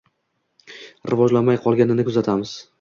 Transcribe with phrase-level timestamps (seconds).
[1.15, 2.59] rivojlanmay qolganini kuzatamiz.